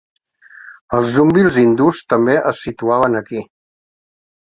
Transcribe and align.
Els 0.99 1.11
"Zunbils" 1.17 1.59
hindús 1.63 1.99
també 2.13 2.37
es 2.53 2.63
situaven 2.69 3.19
aquí. 3.21 3.43